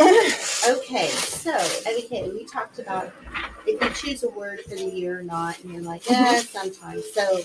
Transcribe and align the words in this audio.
Okay, 0.00 1.08
so 1.08 1.56
okay, 1.86 2.30
we 2.30 2.44
talked 2.44 2.78
about 2.78 3.12
if 3.66 3.80
you 3.82 3.90
choose 3.90 4.22
a 4.24 4.28
word 4.30 4.60
for 4.60 4.74
the 4.74 4.84
year 4.84 5.20
or 5.20 5.22
not, 5.22 5.58
and 5.62 5.72
you're 5.72 5.82
like, 5.82 6.08
yeah, 6.08 6.38
sometimes. 6.40 7.04
So 7.12 7.38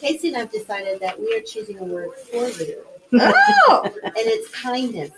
Casey 0.00 0.28
and 0.28 0.36
I've 0.36 0.50
decided 0.52 1.00
that 1.00 1.18
we 1.18 1.34
are 1.36 1.40
choosing 1.40 1.78
a 1.78 1.84
word 1.84 2.10
for 2.30 2.48
you, 2.62 2.78
Oh, 3.14 3.82
and 4.04 4.12
it's 4.16 4.48
kindness. 4.50 5.10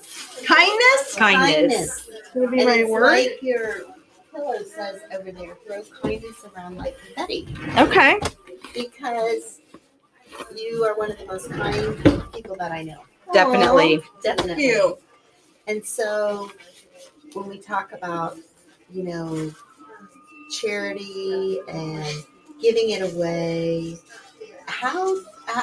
kindness. 0.44 1.14
Kindness. 1.16 2.10
Would 2.34 2.50
be 2.50 2.60
And 2.62 2.68
my 2.68 2.84
word. 2.90 3.02
like 3.02 3.38
your 3.42 3.82
pillow 4.34 4.62
says 4.62 5.00
over 5.12 5.32
there, 5.32 5.56
throw 5.66 5.82
kindness 6.02 6.44
around 6.56 6.76
like 6.78 6.96
confetti, 7.14 7.46
Okay. 7.78 8.18
because 8.74 9.60
you 10.56 10.84
are 10.84 10.94
one 10.96 11.10
of 11.10 11.18
the 11.18 11.26
most 11.26 11.50
kind 11.50 11.96
people 12.32 12.56
that 12.58 12.72
I 12.72 12.82
know. 12.82 13.02
Definitely. 13.32 14.00
Definitely. 14.22 14.64
And 15.66 15.84
so 15.84 16.50
when 17.32 17.48
we 17.48 17.58
talk 17.58 17.92
about, 17.92 18.38
you 18.92 19.02
know, 19.04 19.52
charity 20.50 21.60
and 21.68 22.24
giving 22.60 22.90
it 22.90 23.02
away, 23.14 23.98
how, 24.66 25.16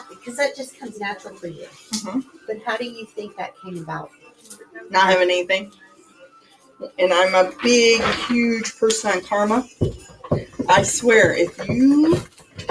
because 0.09 0.37
that 0.37 0.55
just 0.55 0.79
comes 0.79 0.99
natural 0.99 1.35
for 1.35 1.47
you. 1.47 1.67
Mhm. 1.91 2.25
But 2.47 2.61
how 2.63 2.77
do 2.77 2.85
you 2.85 3.05
think 3.05 3.35
that 3.37 3.53
came 3.63 3.77
about? 3.77 4.11
Not 4.89 5.03
having 5.09 5.29
anything. 5.29 5.71
And 6.97 7.13
I'm 7.13 7.35
a 7.35 7.51
big, 7.61 8.01
huge 8.27 8.75
person 8.77 9.11
on 9.11 9.21
karma. 9.21 9.67
I 10.67 10.83
swear, 10.83 11.35
if 11.35 11.67
you 11.69 12.19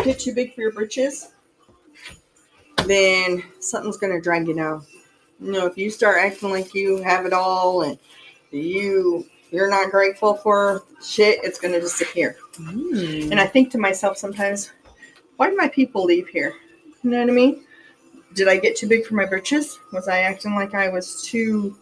get 0.03 0.19
too 0.19 0.35
big 0.35 0.55
for 0.55 0.63
your 0.63 0.73
britches, 0.73 1.29
then 2.87 3.45
something's 3.61 3.99
gonna 3.99 4.21
drag 4.21 4.49
you 4.49 4.55
down. 4.55 4.85
You 5.41 5.53
know, 5.53 5.67
if 5.67 5.77
you 5.79 5.91
start 5.91 6.19
acting 6.19 6.51
like 6.51 6.75
you 6.75 6.99
have 7.03 7.25
it 7.27 7.33
all 7.33 7.83
and 7.83 7.99
you 8.51 9.27
you're 9.51 9.71
not 9.71 9.91
grateful 9.91 10.35
for 10.35 10.85
shit, 11.03 11.43
it's 11.43 11.59
gonna 11.59 11.81
disappear. 11.81 12.37
Mm. 12.57 13.31
And 13.31 13.41
I 13.41 13.47
think 13.47 13.71
to 13.73 13.79
myself 13.79 14.17
sometimes, 14.17 14.71
why 15.37 15.51
do 15.51 15.57
my 15.57 15.69
people 15.69 16.05
leave 16.05 16.29
here? 16.29 16.55
You 17.03 17.11
know 17.11 17.21
what 17.21 17.31
I 17.31 17.33
mean? 17.33 17.65
Did 18.35 18.49
I 18.49 18.59
get 18.59 18.77
too 18.77 18.87
big 18.87 19.07
for 19.07 19.15
my 19.15 19.25
britches? 19.25 19.79
Was 19.93 20.07
I 20.09 20.21
acting 20.21 20.55
like 20.55 20.75
I 20.75 20.89
was 20.89 21.23
too 21.25 21.77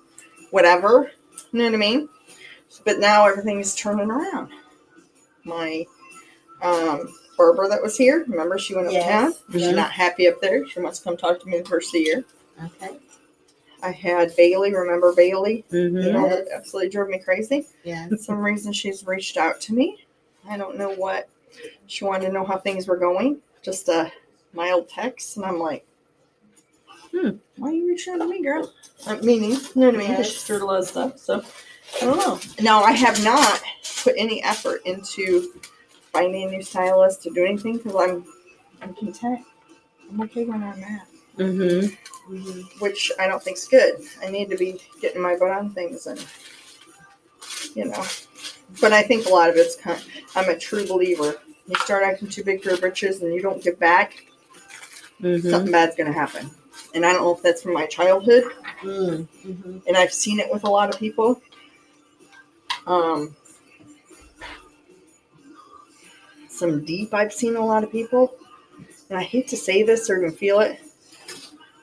whatever? 0.50 1.11
You 1.53 1.59
know 1.59 1.65
what 1.67 1.75
I 1.75 1.78
mean? 1.78 2.09
But 2.84 3.00
now 3.00 3.27
everything 3.27 3.61
is 3.61 3.75
turning 3.75 4.11
around. 4.11 4.50
My 5.45 5.84
um 6.62 7.12
Barbara 7.37 7.69
that 7.69 7.83
was 7.83 7.97
here, 7.97 8.25
remember 8.28 8.59
she 8.59 8.75
went 8.75 8.91
Yes. 8.91 9.05
uptown? 9.05 9.33
Mhm. 9.50 9.53
She's 9.53 9.77
not 9.77 9.91
happy 9.93 10.27
up 10.27 10.41
there. 10.41 10.67
She 10.69 10.81
wants 10.81 10.98
to 10.98 11.05
come 11.05 11.17
talk 11.17 11.41
to 11.41 11.47
me 11.48 11.59
the 11.59 11.69
first 11.69 11.89
of 11.89 11.93
the 11.93 12.00
year. 12.00 12.25
Okay. 12.65 12.97
I 13.83 13.91
had 13.93 14.34
Bailey, 14.37 14.75
remember 14.75 15.12
Bailey? 15.15 15.65
Mhm. 15.71 16.05
You 16.05 16.12
know, 16.12 16.29
that 16.29 16.48
absolutely 16.53 16.91
drove 16.91 17.09
me 17.09 17.19
crazy. 17.19 17.67
Yeah. 17.84 18.09
For 18.09 18.17
some 18.17 18.39
reason 18.39 18.73
she's 18.73 19.07
reached 19.07 19.37
out 19.37 19.61
to 19.62 19.75
me. 19.75 20.05
I 20.48 20.57
don't 20.57 20.77
know 20.77 20.91
what 20.95 21.29
she 21.87 22.05
wanted 22.05 22.27
to 22.27 22.33
know 22.33 22.45
how 22.45 22.59
things 22.59 22.87
were 22.89 22.97
going. 22.97 23.41
Just 23.62 23.89
a 23.89 24.11
mild 24.53 24.89
text, 24.89 25.37
and 25.37 25.45
I'm 25.47 25.59
like, 25.59 25.84
Hmm. 27.12 27.31
why 27.56 27.69
are 27.71 27.73
you 27.73 27.89
reaching 27.89 28.15
out 28.15 28.19
to 28.19 28.27
me, 28.29 28.43
girl? 28.43 28.73
Uh, 29.06 29.17
meaning, 29.23 29.53
you 29.53 29.59
know 29.77 29.87
what 29.87 29.95
I 29.95 29.99
mean? 29.99 30.11
Yes. 30.11 30.47
Heard 30.47 30.61
a 30.62 30.65
lot 30.67 30.81
of 30.81 30.89
stuff, 30.89 31.19
so 31.19 31.43
I 32.01 32.05
don't 32.05 32.19
know. 32.19 32.39
Now 32.61 32.83
I 32.83 32.93
have 32.93 33.23
not 33.25 33.62
put 34.03 34.15
any 34.19 34.43
effort 34.43 34.83
into 34.84 35.53
finding 36.12 36.45
a 36.49 36.51
new 36.51 36.62
stylist 36.62 37.23
to 37.23 37.31
do 37.31 37.45
anything 37.45 37.79
because 37.79 37.95
I'm 37.97 38.25
I'm 38.83 38.95
content. 38.95 39.41
I'm 40.11 40.21
okay 40.23 40.45
where 40.45 40.56
I'm 40.56 40.62
at, 40.84 41.06
Mhm. 41.39 41.97
Mhm. 42.28 42.81
which 42.81 43.11
I 43.19 43.27
don't 43.27 43.42
think's 43.42 43.67
good. 43.67 44.03
I 44.22 44.28
need 44.31 44.50
to 44.50 44.56
be 44.56 44.81
getting 45.00 45.22
my 45.22 45.36
butt 45.36 45.50
on 45.50 45.70
things 45.72 46.06
and 46.06 46.25
you 47.75 47.86
know. 47.86 48.05
But 48.81 48.92
I 48.92 49.03
think 49.03 49.27
a 49.27 49.31
lot 49.31 49.48
of 49.48 49.56
it's 49.56 49.77
kind. 49.77 49.98
of, 49.98 50.06
I'm 50.36 50.48
a 50.50 50.59
true 50.59 50.86
believer. 50.86 51.41
You 51.66 51.75
start 51.77 52.03
acting 52.05 52.28
too 52.28 52.44
big 52.44 52.62
for 52.62 52.70
your 52.70 52.78
britches 52.78 53.22
and 53.22 53.34
you 53.34 53.41
don't 53.41 53.62
give 53.62 53.78
back, 53.78 54.27
Mhm. 55.21 55.50
something 55.50 55.72
bad's 55.72 55.97
gonna 55.97 56.12
happen. 56.12 56.50
And 56.94 57.04
I 57.06 57.12
don't 57.12 57.22
know 57.22 57.34
if 57.34 57.43
that's 57.43 57.62
from 57.62 57.72
my 57.75 57.87
childhood, 57.87 58.44
Mm. 58.82 59.27
Mhm. 59.44 59.82
and 59.87 59.97
I've 59.97 60.12
seen 60.12 60.41
it 60.41 60.50
with 60.53 60.65
a 60.65 60.71
lot 60.71 60.93
of 60.93 60.98
people. 61.00 61.41
Um, 62.87 63.34
some 66.48 66.84
deep 66.84 67.12
I've 67.15 67.32
seen 67.32 67.56
a 67.56 67.65
lot 67.65 67.84
of 67.84 67.93
people, 67.93 68.34
and 69.09 69.19
I 69.19 69.22
hate 69.22 69.48
to 69.48 69.56
say 69.56 69.82
this 69.82 70.09
or 70.10 70.19
even 70.19 70.32
feel 70.37 70.60
it. 70.60 70.81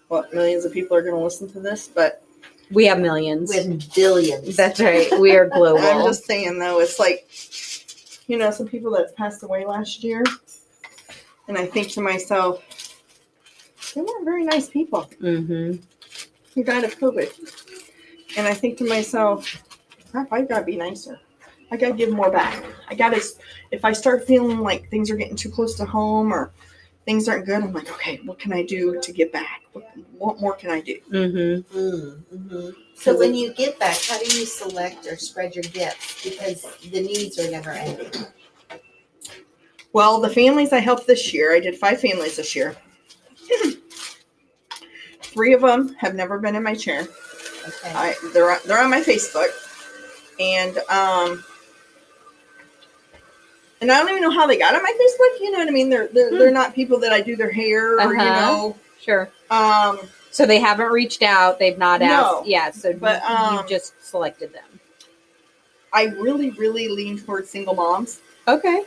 What 0.08 0.34
millions 0.34 0.66
of 0.66 0.72
people 0.72 0.96
are 0.96 1.02
going 1.02 1.16
to 1.16 1.24
listen 1.24 1.50
to 1.52 1.60
this, 1.60 1.88
but 1.88 2.22
We 2.72 2.86
have 2.86 3.00
millions. 3.00 3.50
We 3.50 3.58
have 3.58 3.94
billions. 3.96 4.56
That's 4.56 4.80
right. 4.80 5.08
We 5.20 5.36
are 5.36 5.48
global. 5.54 5.80
I'm 5.84 6.06
just 6.06 6.26
saying 6.26 6.60
though, 6.60 6.80
it's 6.80 7.00
like, 7.00 7.28
you 8.28 8.38
know, 8.38 8.52
some 8.52 8.68
people 8.68 8.92
that 8.92 9.16
passed 9.16 9.44
away 9.44 9.66
last 9.66 10.04
year, 10.04 10.24
and 11.48 11.58
I 11.58 11.66
think 11.66 11.90
to 11.92 12.02
myself, 12.02 12.64
they 13.94 14.02
weren't 14.02 14.26
very 14.26 14.44
nice 14.44 14.68
people. 14.70 15.10
Mhm. 15.22 15.80
who 16.54 16.64
died 16.64 16.84
of 16.86 16.98
COVID. 17.00 17.30
And 18.38 18.48
I 18.48 18.54
think 18.54 18.78
to 18.78 18.86
myself, 18.88 19.62
crap, 20.12 20.32
I 20.32 20.42
gotta 20.42 20.66
be 20.66 20.76
nicer. 20.78 21.20
I 21.72 21.78
gotta 21.78 21.94
give 21.94 22.12
more 22.12 22.32
back. 22.32 22.64
I 22.88 22.96
gotta, 22.96 23.22
if 23.72 23.84
I 23.84 23.92
start 23.94 24.26
feeling 24.26 24.60
like 24.60 24.90
things 24.90 25.10
are 25.12 25.16
getting 25.18 25.36
too 25.36 25.50
close 25.50 25.76
to 25.76 25.86
home 25.86 26.32
or 26.34 26.52
things 27.06 27.30
aren't 27.30 27.46
good, 27.46 27.64
I'm 27.64 27.72
like, 27.74 27.92
okay, 27.92 28.20
what 28.26 28.40
can 28.40 28.52
I 28.52 28.64
do 28.64 29.00
to 29.00 29.12
get 29.12 29.32
back? 29.32 29.62
What, 29.74 29.90
what 30.18 30.42
more 30.42 30.54
can 30.56 30.72
I 30.72 30.82
do? 30.82 31.00
Mhm. 31.12 31.64
Mm, 31.66 32.24
mhm. 32.34 32.76
So 32.96 33.18
when 33.18 33.36
you 33.36 33.54
get 33.54 33.78
back, 33.80 33.98
how 34.02 34.18
do 34.18 34.26
you 34.38 34.46
select 34.46 35.06
or 35.06 35.18
spread 35.18 35.56
your 35.56 35.64
gifts? 35.64 36.24
Because 36.24 36.66
the 36.92 37.02
needs 37.02 37.40
are 37.40 37.50
never 37.50 37.72
ending. 37.72 38.10
Well, 39.94 40.20
the 40.20 40.30
families 40.30 40.74
I 40.74 40.80
helped 40.80 41.08
this 41.08 41.34
year, 41.34 41.54
I 41.54 41.60
did 41.60 41.78
five 41.78 42.02
families 42.02 42.36
this 42.38 42.56
year. 42.56 42.76
Three 45.22 45.54
of 45.54 45.62
them 45.62 45.96
have 46.00 46.16
never 46.16 46.40
been 46.40 46.56
in 46.56 46.64
my 46.64 46.74
chair. 46.74 47.02
Okay. 47.02 47.92
I 47.94 48.16
they're 48.34 48.58
they're 48.66 48.82
on 48.82 48.90
my 48.90 49.02
Facebook, 49.02 49.50
and 50.40 50.78
um, 50.90 51.44
and 53.82 53.92
I 53.92 53.98
don't 54.00 54.10
even 54.10 54.22
know 54.22 54.32
how 54.32 54.48
they 54.48 54.58
got 54.58 54.76
on 54.76 54.82
my 54.84 54.92
Facebook. 54.92 55.40
You 55.42 55.52
know 55.52 55.60
what 55.60 55.68
I 55.68 55.72
mean? 55.72 55.90
They're 55.90 56.08
they're, 56.08 56.32
they're 56.32 56.52
not 56.52 56.74
people 56.74 57.00
that 57.00 57.12
I 57.12 57.22
do 57.22 57.36
their 57.36 57.52
hair 57.52 58.00
or 58.00 58.14
you 58.14 58.20
Uh-huh. 58.22 58.34
know. 58.34 58.78
Sure. 59.02 59.30
Um, 59.52 60.00
So 60.32 60.46
they 60.46 60.60
haven't 60.60 60.92
reached 60.92 61.22
out. 61.24 61.60
They've 61.60 61.78
not 61.78 62.00
No. 62.02 62.40
asked. 62.40 62.48
Yeah. 62.48 62.72
So 62.72 62.94
But, 62.94 63.22
you 63.30 63.36
um, 63.36 63.68
just 63.68 63.94
selected 64.04 64.52
them. 64.54 64.80
I 65.94 66.06
really 66.06 66.52
really 66.52 66.88
lean 66.90 67.20
towards 67.20 67.50
single 67.50 67.74
moms. 67.76 68.20
Okay. 68.48 68.84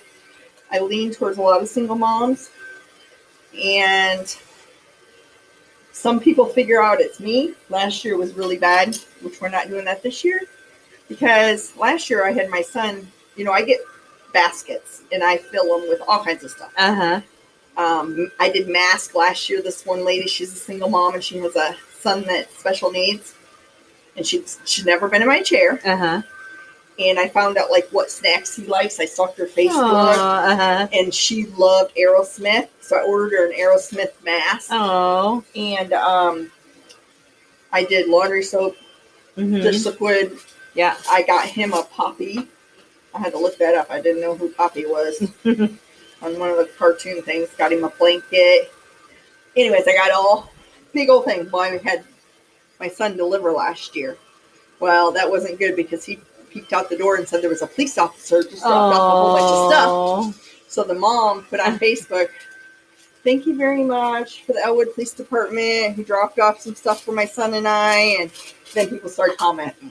I 0.70 0.80
lean 0.80 1.12
towards 1.12 1.38
a 1.38 1.42
lot 1.42 1.62
of 1.62 1.68
single 1.68 1.96
moms, 1.96 2.50
and 3.58 4.36
some 5.92 6.20
people 6.20 6.44
figure 6.46 6.82
out 6.82 7.00
it's 7.00 7.18
me. 7.20 7.54
Last 7.70 8.04
year 8.04 8.16
was 8.16 8.34
really 8.34 8.58
bad, 8.58 8.96
which 9.22 9.40
we're 9.40 9.48
not 9.48 9.68
doing 9.68 9.84
that 9.86 10.02
this 10.02 10.22
year 10.24 10.40
because 11.08 11.74
last 11.76 12.10
year 12.10 12.26
I 12.26 12.32
had 12.32 12.50
my 12.50 12.60
son. 12.62 13.10
You 13.36 13.44
know, 13.44 13.52
I 13.52 13.62
get 13.62 13.80
baskets 14.32 15.02
and 15.12 15.22
I 15.22 15.36
fill 15.38 15.78
them 15.78 15.88
with 15.88 16.00
all 16.08 16.22
kinds 16.24 16.44
of 16.44 16.50
stuff. 16.50 16.72
Uh 16.76 16.94
huh. 16.94 17.20
Um, 17.76 18.30
I 18.40 18.50
did 18.50 18.68
mask 18.68 19.14
last 19.14 19.48
year. 19.48 19.62
This 19.62 19.86
one 19.86 20.04
lady, 20.04 20.26
she's 20.26 20.52
a 20.52 20.56
single 20.56 20.88
mom 20.88 21.14
and 21.14 21.22
she 21.24 21.38
has 21.38 21.54
a 21.56 21.76
son 22.00 22.22
that 22.24 22.52
special 22.52 22.90
needs, 22.90 23.34
and 24.16 24.26
she's 24.26 24.58
she's 24.64 24.84
never 24.84 25.08
been 25.08 25.22
in 25.22 25.28
my 25.28 25.42
chair. 25.42 25.80
Uh 25.84 25.96
huh. 25.96 26.22
And 26.98 27.20
I 27.20 27.28
found 27.28 27.56
out 27.56 27.70
like 27.70 27.88
what 27.90 28.10
snacks 28.10 28.56
he 28.56 28.64
likes. 28.66 28.98
I 28.98 29.04
stalked 29.04 29.38
her 29.38 29.46
Facebook. 29.46 30.14
Uh 30.16 30.56
huh. 30.56 30.88
and 30.92 31.14
she 31.14 31.46
loved 31.46 31.94
Aerosmith, 31.96 32.68
so 32.80 32.96
I 32.98 33.02
ordered 33.02 33.30
her 33.36 33.46
an 33.46 33.56
Aerosmith 33.56 34.12
mask. 34.24 34.70
Oh. 34.72 35.44
And 35.54 35.92
um, 35.92 36.50
I 37.72 37.84
did 37.84 38.08
laundry 38.08 38.42
soap, 38.42 38.76
Mhm. 39.36 39.62
dish 39.62 39.84
liquid. 39.84 40.36
Yeah. 40.74 40.96
I 41.08 41.22
got 41.22 41.46
him 41.46 41.72
a 41.72 41.84
Poppy. 41.84 42.48
I 43.18 43.22
had 43.22 43.32
to 43.32 43.38
look 43.38 43.58
that 43.58 43.74
up. 43.74 43.90
I 43.90 44.00
didn't 44.00 44.20
know 44.20 44.36
who 44.36 44.52
Poppy 44.52 44.86
was 44.86 45.20
on 45.44 46.38
one 46.38 46.50
of 46.50 46.56
the 46.56 46.70
cartoon 46.78 47.20
things. 47.22 47.48
Got 47.58 47.72
him 47.72 47.82
a 47.82 47.90
blanket. 47.90 48.72
Anyways, 49.56 49.88
I 49.88 49.94
got 49.94 50.12
all 50.12 50.52
big 50.92 51.10
old 51.10 51.24
thing. 51.24 51.50
Well, 51.50 51.62
I 51.62 51.78
had 51.78 52.04
my 52.78 52.88
son 52.88 53.16
deliver 53.16 53.50
last 53.50 53.96
year. 53.96 54.16
Well, 54.78 55.10
that 55.12 55.28
wasn't 55.28 55.58
good 55.58 55.74
because 55.74 56.04
he 56.04 56.20
peeked 56.50 56.72
out 56.72 56.88
the 56.88 56.96
door 56.96 57.16
and 57.16 57.28
said 57.28 57.42
there 57.42 57.50
was 57.50 57.62
a 57.62 57.66
police 57.66 57.98
officer 57.98 58.42
just 58.44 58.62
dropped 58.62 58.92
off 58.92 59.08
a 59.08 59.16
whole 59.16 59.32
bunch 59.32 59.50
of 59.50 59.58
stuff. 59.58 60.44
So 60.68 60.84
the 60.84 60.94
mom 60.94 61.42
put 61.44 61.58
on 61.58 61.76
Facebook, 61.78 62.28
thank 63.24 63.46
you 63.46 63.56
very 63.56 63.82
much 63.82 64.44
for 64.44 64.52
the 64.52 64.64
Elwood 64.64 64.94
Police 64.94 65.12
Department 65.12 65.96
who 65.96 66.04
dropped 66.04 66.38
off 66.38 66.60
some 66.60 66.76
stuff 66.76 67.02
for 67.02 67.12
my 67.12 67.24
son 67.24 67.54
and 67.54 67.66
I. 67.66 67.98
And 68.20 68.30
then 68.74 68.88
people 68.88 69.10
started 69.10 69.36
commenting. 69.38 69.90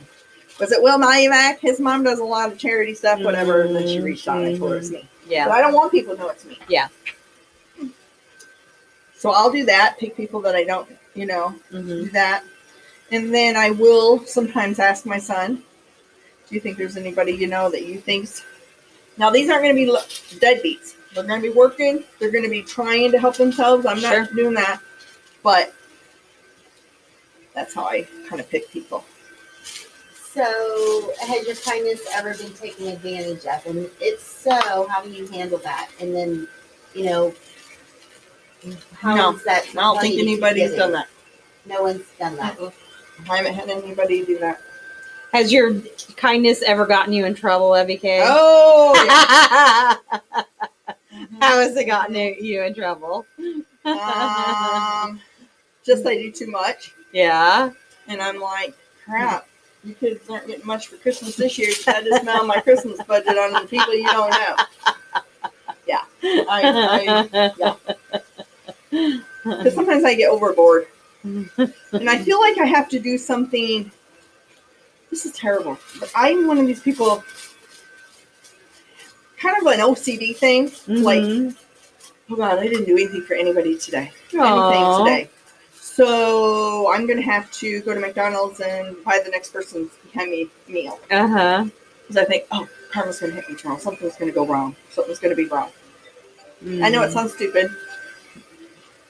Was 0.59 0.71
it 0.71 0.81
Will 0.81 0.97
Nyamak? 0.99 1.59
His 1.59 1.79
mom 1.79 2.03
does 2.03 2.19
a 2.19 2.23
lot 2.23 2.51
of 2.51 2.57
charity 2.57 2.93
stuff, 2.95 3.19
whatever. 3.21 3.61
And 3.61 3.75
then 3.75 3.87
she 3.87 3.99
reached 3.99 4.27
out 4.27 4.43
and 4.43 4.57
told 4.57 4.71
her 4.71 4.81
me. 4.81 5.07
But 5.23 5.29
Yeah. 5.31 5.49
I 5.49 5.61
don't 5.61 5.73
want 5.73 5.91
people 5.91 6.15
to 6.15 6.19
know 6.21 6.29
it's 6.29 6.45
me. 6.45 6.57
Yeah. 6.67 6.87
So 9.15 9.31
I'll 9.31 9.51
do 9.51 9.65
that. 9.65 9.97
Pick 9.99 10.15
people 10.15 10.41
that 10.41 10.55
I 10.55 10.63
don't, 10.63 10.87
you 11.15 11.25
know, 11.25 11.49
hmm 11.69 11.87
do 11.87 12.09
that. 12.11 12.43
And 13.11 13.33
then 13.33 13.55
I 13.55 13.71
will 13.71 14.25
sometimes 14.25 14.79
ask 14.79 15.05
my 15.05 15.17
son 15.17 15.63
Do 16.49 16.55
you 16.55 16.61
think 16.61 16.77
there's 16.77 16.97
anybody 16.97 17.31
you 17.33 17.47
know 17.47 17.69
that 17.69 17.85
you 17.85 17.99
think's 17.99 18.43
now 19.17 19.29
these 19.29 19.49
aren't 19.49 19.63
going 19.63 19.75
to 19.75 19.79
be 19.85 19.89
lo- 19.89 19.99
deadbeats. 20.39 20.93
They're 21.13 21.23
going 21.23 21.41
to 21.41 21.49
be 21.49 21.53
working. 21.53 22.03
They're 22.19 22.31
going 22.31 22.43
to 22.43 22.49
be 22.49 22.61
trying 22.61 23.11
to 23.11 23.19
help 23.19 23.35
themselves. 23.37 23.85
I'm 23.85 24.01
not 24.01 24.13
Sure. 24.13 24.25
doing 24.35 24.53
that, 24.55 24.79
but 25.41 25.73
that's 27.55 27.73
how 27.73 27.85
I 27.85 28.03
kind 28.29 28.39
of 28.39 28.47
pick 28.49 28.69
people. 28.69 29.03
So, 30.37 31.13
has 31.25 31.47
your 31.47 31.55
kindness 31.55 32.01
ever 32.13 32.35
been 32.35 32.53
taken 32.53 32.89
advantage 32.89 33.43
of? 33.45 33.65
And 33.65 33.89
if 33.99 34.19
so, 34.19 34.87
how 34.87 35.01
do 35.03 35.09
you 35.09 35.25
handle 35.29 35.57
that? 35.63 35.89
And 35.99 36.13
then, 36.13 36.47
you 36.93 37.05
know, 37.05 37.33
how 38.93 39.15
No, 39.15 39.35
is 39.35 39.43
that? 39.45 39.63
I 39.69 39.73
don't 39.73 39.99
think 39.99 40.15
money 40.15 40.31
anybody's 40.33 40.75
done 40.75 40.91
that. 40.91 41.07
No 41.65 41.81
one's 41.81 42.05
done 42.19 42.35
that. 42.35 42.55
Mm-mm. 42.55 42.71
I 43.27 43.37
haven't 43.37 43.55
had 43.55 43.67
anybody 43.71 44.23
do 44.25 44.37
that. 44.37 44.61
Has 45.33 45.51
your 45.51 45.81
kindness 46.17 46.61
ever 46.61 46.85
gotten 46.85 47.13
you 47.13 47.25
in 47.25 47.33
trouble, 47.33 47.71
Evakay? 47.71 48.21
Oh, 48.23 48.93
yeah. 50.13 50.43
How 51.41 51.59
has 51.59 51.75
it 51.75 51.85
gotten 51.85 52.15
you 52.15 52.61
in 52.61 52.75
trouble? 52.75 53.25
um, 53.85 55.19
just 55.83 56.05
I 56.05 56.13
do 56.13 56.31
too 56.31 56.51
much, 56.51 56.93
yeah. 57.11 57.71
and 58.07 58.21
I'm 58.21 58.39
like, 58.39 58.75
crap. 59.03 59.47
You 59.83 59.93
kids 59.93 60.29
aren't 60.29 60.47
getting 60.47 60.65
much 60.65 60.87
for 60.87 60.97
Christmas 60.97 61.35
this 61.35 61.57
year. 61.57 61.69
I 61.87 62.01
just 62.03 62.21
smell 62.23 62.45
my 62.45 62.59
Christmas 62.61 63.01
budget 63.03 63.37
on 63.37 63.53
the 63.53 63.67
people 63.67 63.93
you 63.93 64.05
don't 64.07 64.29
know. 64.31 64.55
Yeah, 65.87 66.01
I, 66.21 67.53
because 69.43 69.73
sometimes 69.73 70.03
I 70.03 70.13
get 70.15 70.29
overboard, 70.29 70.87
and 71.23 72.09
I 72.09 72.17
feel 72.19 72.39
like 72.41 72.57
I 72.57 72.65
have 72.65 72.89
to 72.89 72.99
do 72.99 73.17
something. 73.17 73.89
This 75.09 75.25
is 75.25 75.31
terrible, 75.31 75.77
but 75.99 76.11
I'm 76.15 76.47
one 76.47 76.57
of 76.57 76.67
these 76.67 76.81
people. 76.81 77.23
Kind 79.39 79.55
of 79.61 79.67
an 79.71 79.79
OCD 79.79 80.35
thing, 80.35 80.71
like 80.87 81.21
Mhm. 81.21 81.55
oh 82.31 82.35
god, 82.35 82.57
I 82.59 82.67
didn't 82.67 82.85
do 82.85 82.93
anything 82.97 83.21
for 83.21 83.35
anybody 83.35 83.77
today. 83.77 84.11
Aw. 84.35 84.43
anything 84.43 85.05
today. 85.05 85.29
So 85.97 86.91
I'm 86.93 87.07
gonna 87.07 87.23
have 87.23 87.49
to 87.53 87.81
go 87.81 87.91
to 87.95 87.99
McDonald's 87.99 88.59
and 88.59 89.03
buy 89.03 89.19
the 89.25 89.31
next 89.31 89.51
person's 89.51 89.89
behind 90.13 90.29
me 90.29 90.47
meal 90.67 90.99
Uh-huh. 91.09 91.65
because 92.01 92.17
I 92.17 92.25
think, 92.25 92.45
oh, 92.51 92.69
karma's 92.91 93.19
gonna 93.19 93.33
hit 93.33 93.49
me 93.49 93.55
tomorrow. 93.55 93.79
Something's 93.79 94.15
gonna 94.15 94.31
go 94.31 94.45
wrong. 94.45 94.75
Something's 94.91 95.17
gonna 95.17 95.33
be 95.33 95.45
wrong. 95.45 95.71
I 96.83 96.91
know 96.91 97.01
it 97.01 97.11
sounds 97.13 97.33
stupid, 97.33 97.71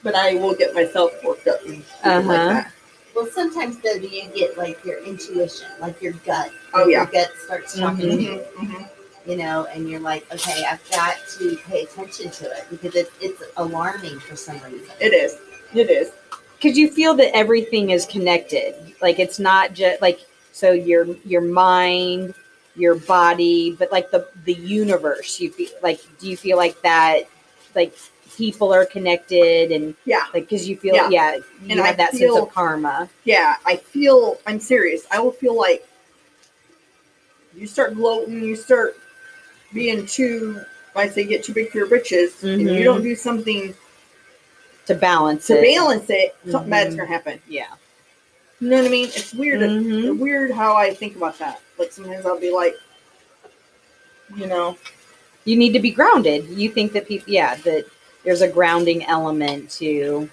but 0.02 0.14
I 0.14 0.36
will 0.36 0.54
get 0.54 0.74
myself 0.74 1.12
worked 1.22 1.46
up 1.46 1.62
and 1.66 1.84
Uh-huh. 2.04 2.22
like 2.22 2.40
that. 2.48 2.72
Well, 3.14 3.26
sometimes 3.26 3.76
though, 3.80 3.98
do 3.98 4.06
you 4.06 4.24
get 4.34 4.56
like 4.56 4.82
your 4.82 5.04
intuition, 5.04 5.66
like 5.80 6.00
your 6.00 6.14
gut? 6.24 6.50
Oh, 6.72 6.88
yeah. 6.88 7.00
Your 7.02 7.06
gut 7.06 7.32
starts 7.44 7.78
talking 7.78 8.08
to 8.08 8.22
you, 8.22 8.42
Mhm, 8.56 8.66
mhm. 8.66 8.88
you 9.26 9.36
know, 9.36 9.66
and 9.74 9.90
you're 9.90 10.00
like, 10.00 10.24
okay, 10.32 10.64
I've 10.64 10.90
got 10.90 11.16
to 11.38 11.54
pay 11.68 11.82
attention 11.82 12.30
to 12.30 12.44
it 12.56 12.64
because 12.70 12.94
it, 12.94 13.12
it's 13.20 13.42
alarming 13.58 14.18
for 14.20 14.36
some 14.36 14.58
reason. 14.60 14.88
It 15.00 15.12
is. 15.12 15.36
It 15.74 15.90
is. 15.90 16.12
Because 16.58 16.76
you 16.76 16.90
feel 16.90 17.14
that 17.14 17.34
everything 17.34 17.90
is 17.90 18.04
connected 18.06 18.74
like 19.00 19.18
it's 19.18 19.38
not 19.38 19.72
just 19.72 20.00
like 20.02 20.20
so 20.52 20.72
your 20.72 21.06
your 21.24 21.40
mind 21.40 22.34
your 22.76 22.94
body 22.94 23.72
but 23.78 23.90
like 23.92 24.10
the 24.10 24.28
the 24.44 24.54
universe 24.54 25.40
you 25.40 25.50
feel 25.50 25.70
like 25.82 26.00
do 26.18 26.28
you 26.28 26.36
feel 26.36 26.56
like 26.56 26.80
that 26.82 27.22
like 27.74 27.94
people 28.36 28.72
are 28.72 28.86
connected 28.86 29.72
and 29.72 29.94
Yeah. 30.04 30.24
like 30.32 30.44
because 30.48 30.68
you 30.68 30.76
feel 30.76 30.94
Yeah. 30.94 31.08
yeah, 31.10 31.34
you 31.36 31.42
And 31.70 31.80
have 31.80 31.94
I 31.94 31.96
that 31.96 32.14
sense 32.14 32.36
of 32.36 32.52
karma 32.52 33.08
Yeah, 33.24 33.56
I 33.66 33.76
feel. 33.76 34.38
I'm 34.46 34.60
serious. 34.60 35.06
I 35.10 35.18
will 35.18 35.32
feel 35.32 35.56
like 35.56 35.84
you 37.56 37.66
start 37.66 37.94
gloating. 37.94 38.42
You 38.44 38.54
start 38.54 38.96
being 39.72 40.06
too. 40.06 40.60
I 40.94 41.08
say 41.08 41.24
get 41.24 41.42
too 41.44 41.52
big 41.52 41.70
for 41.70 41.78
your 41.78 41.86
britches, 41.88 42.42
and 42.44 42.60
you 42.60 42.68
Mhm. 42.68 42.84
don't 42.84 43.02
do 43.02 43.14
something 43.16 43.74
to 44.88 44.94
balance 44.94 45.46
to 45.46 45.58
it 45.58 45.62
balance 45.62 46.06
it, 46.10 46.34
something 46.50 46.66
Mhm. 46.68 46.70
bad's 46.70 46.96
gonna 46.96 47.08
happen. 47.08 47.40
yeah 47.48 47.66
You 48.60 48.70
know 48.70 48.78
what 48.78 48.86
I 48.86 48.88
mean? 48.88 49.06
It's 49.14 49.32
weird. 49.32 49.60
Mhm. 49.60 50.10
It's 50.10 50.20
weird 50.20 50.50
how 50.50 50.74
I 50.74 50.92
think 50.92 51.14
about 51.14 51.38
that. 51.38 51.60
Like 51.78 51.92
sometimes 51.92 52.26
I'll 52.26 52.40
be 52.40 52.50
like, 52.50 52.74
you 54.36 54.46
know, 54.46 54.76
you 55.44 55.56
need 55.56 55.72
to 55.72 55.80
be 55.80 55.90
grounded 55.92 56.46
you 56.48 56.68
think 56.70 56.92
that 56.92 57.06
people 57.06 57.32
yeah 57.32 57.54
that 57.66 57.84
there's 58.24 58.42
a 58.42 58.48
grounding 58.48 59.04
element 59.06 59.70
to 59.78 60.28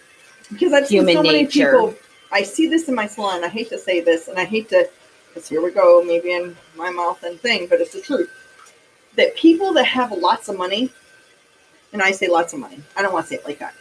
because 0.51 0.73
I've 0.73 0.87
seen 0.87 1.05
so 1.07 1.21
many 1.23 1.43
nature. 1.43 1.71
people. 1.71 1.95
I 2.31 2.41
see 2.43 2.67
this 2.67 2.89
in 2.89 2.95
my 2.95 3.07
salon. 3.07 3.43
I 3.43 3.47
hate 3.47 3.69
to 3.69 3.77
say 3.77 4.01
this, 4.01 4.27
and 4.27 4.37
I 4.37 4.43
hate 4.45 4.67
to, 4.69 4.89
because 5.27 5.47
here 5.47 5.61
we 5.63 5.71
go, 5.71 6.03
maybe 6.03 6.33
in 6.33 6.55
my 6.75 6.89
mouth 6.89 7.23
and 7.23 7.39
thing, 7.39 7.67
but 7.67 7.79
it's 7.79 7.93
the 7.93 8.01
truth. 8.01 8.29
That 9.15 9.35
people 9.35 9.71
that 9.73 9.85
have 9.85 10.11
lots 10.11 10.49
of 10.49 10.57
money, 10.57 10.91
and 11.93 12.01
I 12.01 12.11
say 12.11 12.27
lots 12.27 12.51
of 12.53 12.59
money. 12.59 12.81
I 12.97 13.01
don't 13.01 13.13
want 13.13 13.25
to 13.25 13.29
say 13.29 13.35
it 13.37 13.45
like 13.45 13.59
that. 13.59 13.73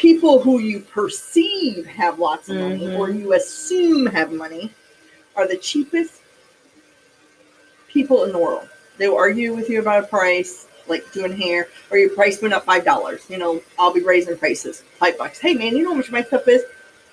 People 0.00 0.40
who 0.40 0.60
you 0.60 0.80
perceive 0.80 1.84
have 1.84 2.18
lots 2.18 2.48
of 2.48 2.56
money, 2.56 2.86
Mhm. 2.86 2.98
or 2.98 3.10
you 3.10 3.34
assume 3.34 4.06
have 4.06 4.32
money, 4.32 4.72
are 5.36 5.46
the 5.46 5.58
cheapest 5.58 6.22
people 7.86 8.24
in 8.24 8.32
the 8.32 8.38
world. 8.38 8.66
They 8.96 9.08
will 9.10 9.18
argue 9.18 9.54
with 9.54 9.68
you 9.68 9.78
about 9.78 10.04
a 10.04 10.06
price, 10.06 10.66
like 10.88 11.04
doing 11.12 11.36
hair, 11.36 11.68
or 11.90 11.98
your 11.98 12.08
price 12.08 12.40
went 12.40 12.54
up 12.54 12.64
five 12.64 12.82
dollars. 12.82 13.24
You 13.28 13.36
know, 13.36 13.60
I'll 13.78 13.92
be 13.92 14.00
raising 14.00 14.38
prices 14.38 14.82
five 14.98 15.18
bucks. 15.18 15.38
Hey 15.38 15.52
man, 15.52 15.76
you 15.76 15.82
know 15.84 15.90
how 15.90 15.96
much 15.96 16.10
my 16.10 16.22
stuff 16.22 16.48
is? 16.48 16.62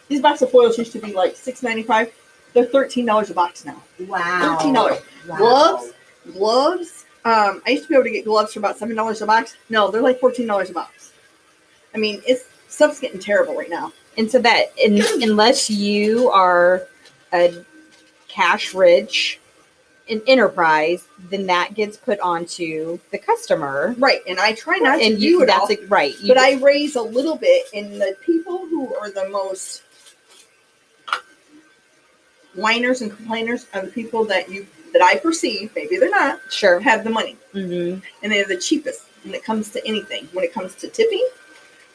These 0.07 0.22
box 0.22 0.42
of 0.42 0.50
foils 0.50 0.78
used 0.78 0.94
to 0.94 1.00
be 1.00 1.12
like 1.12 1.36
six 1.36 1.62
ninety 1.62 1.84
five. 1.84 2.10
They're 2.54 2.63
thirteen 2.63 3.06
dollars 3.06 3.30
a 3.30 3.34
box 3.34 3.66
now. 3.66 3.84
Wow. 4.07 4.60
$13. 4.62 5.01
Wow. 5.28 5.38
Gloves, 5.38 5.94
gloves. 6.31 7.06
Um, 7.25 7.62
I 7.68 7.72
used 7.72 7.84
to 7.84 7.89
be 7.89 7.95
able 7.95 8.06
to 8.06 8.12
get 8.12 8.24
gloves 8.24 8.54
for 8.54 8.60
about 8.60 8.78
seven 8.78 8.95
dollars 8.95 9.22
a 9.22 9.25
box. 9.25 9.57
No, 9.69 9.92
they're 9.92 10.01
like 10.01 10.22
fourteen 10.22 10.48
dollars 10.48 10.69
a 10.69 10.74
box. 10.74 11.12
I 11.94 11.98
mean, 11.98 12.22
it's 12.25 12.45
stuff's 12.67 12.99
getting 12.99 13.19
terrible 13.19 13.55
right 13.55 13.69
now. 13.69 13.91
and 14.17 14.29
so 14.29 14.39
that 14.39 14.71
in, 14.77 15.01
unless 15.21 15.69
you 15.69 16.29
are 16.31 16.83
a 17.33 17.63
cash 18.27 18.73
rich 18.73 19.39
an 20.09 20.21
enterprise 20.27 21.05
then 21.29 21.45
that 21.47 21.73
gets 21.73 21.97
put 21.97 22.17
onto 22.21 22.97
the 23.11 23.17
customer 23.17 23.93
Right, 23.97 24.21
and 24.27 24.39
I 24.39 24.53
try 24.53 24.77
not 24.77 24.97
to 24.99 25.03
and 25.05 25.19
do 25.19 25.25
you 25.25 25.41
it 25.43 25.49
all. 25.49 25.67
it 25.69 25.89
right 25.89 26.13
but 26.25 26.37
I 26.37 26.53
raise 26.55 26.95
a 26.95 27.01
little 27.01 27.35
bit, 27.35 27.65
and 27.73 27.99
the 27.99 28.15
people 28.25 28.59
who 28.67 28.95
are 28.95 29.09
the 29.11 29.27
most 29.29 29.83
whiners 32.55 33.01
and 33.01 33.15
complainers 33.15 33.67
are 33.73 33.81
the 33.85 33.91
people 33.91 34.23
that 34.25 34.49
you 34.49 34.65
that 34.93 35.01
I 35.01 35.17
perceive, 35.17 35.71
maybe 35.75 35.97
they're 35.97 36.09
not, 36.09 36.39
sure 36.50 36.79
have 36.79 37.03
the 37.03 37.09
money, 37.09 37.36
hmm 37.51 37.95
and 38.24 38.31
they're 38.31 38.45
the 38.45 38.57
cheapest 38.57 39.01
when 39.24 39.33
it 39.36 39.43
comes 39.43 39.69
to 39.71 39.86
anything. 39.86 40.27
When 40.31 40.45
it 40.45 40.53
comes 40.53 40.74
to 40.75 40.88
tipping, 40.88 41.27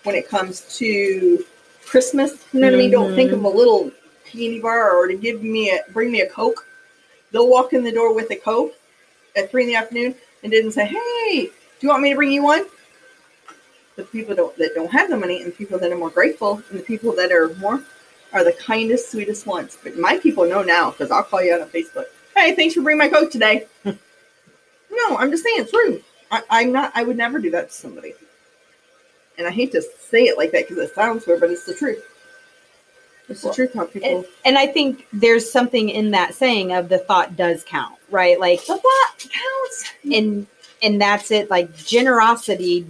when 0.04 0.14
it 0.14 0.28
comes 0.28 0.76
to 0.78 1.44
Christmas, 1.84 2.44
you 2.52 2.60
know 2.60 2.68
what 2.68 2.74
I 2.74 2.78
mean. 2.78 2.90
Don't 2.90 3.14
think 3.14 3.32
of 3.32 3.44
a 3.44 3.48
mm-hmm. 3.48 3.56
little 3.56 3.92
candy 4.24 4.60
bar 4.60 4.96
or 4.96 5.06
to 5.06 5.14
give 5.14 5.42
me 5.42 5.70
a 5.70 5.80
bring 5.92 6.10
me 6.10 6.22
a 6.22 6.28
Coke. 6.28 6.66
They'll 7.30 7.48
walk 7.48 7.72
in 7.72 7.82
the 7.82 7.92
door 7.92 8.14
with 8.14 8.30
a 8.30 8.36
Coke 8.36 8.74
at 9.36 9.50
three 9.50 9.62
in 9.62 9.68
the 9.68 9.74
afternoon 9.76 10.14
and 10.42 10.52
didn't 10.52 10.72
say, 10.72 10.86
"Hey, 10.86 11.46
do 11.46 11.50
you 11.80 11.88
want 11.88 12.02
me 12.02 12.10
to 12.10 12.16
bring 12.16 12.32
you 12.32 12.42
one?" 12.42 12.66
The 13.96 14.04
people 14.04 14.34
don't, 14.34 14.56
that 14.56 14.74
don't 14.74 14.90
have 14.90 15.10
the 15.10 15.18
money 15.18 15.42
and 15.42 15.52
the 15.52 15.56
people 15.56 15.78
that 15.78 15.92
are 15.92 15.98
more 15.98 16.10
grateful 16.10 16.62
and 16.70 16.80
the 16.80 16.82
people 16.82 17.14
that 17.16 17.30
are 17.30 17.54
more 17.56 17.82
are 18.32 18.42
the 18.42 18.52
kindest, 18.54 19.10
sweetest 19.10 19.46
ones. 19.46 19.76
But 19.82 19.98
my 19.98 20.16
people 20.18 20.48
know 20.48 20.62
now 20.62 20.90
because 20.90 21.10
I'll 21.10 21.22
call 21.22 21.42
you 21.42 21.54
out 21.54 21.60
on 21.60 21.68
Facebook. 21.68 22.06
Hey, 22.34 22.54
thanks 22.54 22.74
for 22.74 22.80
bringing 22.80 22.98
my 22.98 23.08
Coke 23.08 23.30
today. 23.30 23.66
no, 23.84 25.16
I'm 25.18 25.30
just 25.30 25.44
saying 25.44 25.56
it's 25.60 25.74
rude. 25.74 26.02
I, 26.30 26.42
I'm 26.48 26.72
not. 26.72 26.92
I 26.94 27.02
would 27.02 27.18
never 27.18 27.38
do 27.38 27.50
that 27.50 27.68
to 27.68 27.74
somebody. 27.74 28.14
And 29.38 29.46
I 29.46 29.50
hate 29.50 29.72
to 29.72 29.82
say 29.82 30.24
it 30.24 30.36
like 30.36 30.52
that 30.52 30.68
because 30.68 30.82
it 30.82 30.94
sounds 30.94 31.26
weird, 31.26 31.40
but 31.40 31.50
it's 31.50 31.64
the 31.64 31.74
truth. 31.74 32.04
It's 33.28 33.42
the 33.42 33.52
truth 33.52 33.72
how 33.74 33.86
people. 33.86 34.16
and, 34.18 34.26
and 34.44 34.58
i 34.58 34.66
think 34.66 35.06
there's 35.12 35.50
something 35.50 35.88
in 35.88 36.10
that 36.10 36.34
saying 36.34 36.72
of 36.72 36.88
the 36.88 36.98
thought 36.98 37.36
does 37.36 37.64
count 37.64 37.94
right 38.10 38.38
like 38.38 38.60
the 38.66 38.76
thought 38.76 39.14
counts. 39.18 39.92
and 40.12 40.46
and 40.82 41.00
that's 41.00 41.30
it 41.30 41.48
like 41.48 41.74
generosity 41.76 42.86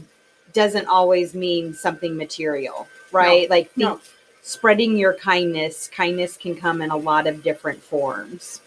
doesn't 0.52 0.86
always 0.86 1.34
mean 1.34 1.72
something 1.72 2.16
material 2.16 2.88
right 3.12 3.48
like 3.50 3.70
think, 3.72 3.88
no. 3.88 4.00
spreading 4.40 4.96
your 4.96 5.14
kindness 5.14 5.88
kindness 5.94 6.36
can 6.36 6.56
come 6.56 6.82
in 6.82 6.90
a 6.90 6.96
lot 6.96 7.26
of 7.26 7.42
different 7.42 7.80
forms 7.80 8.62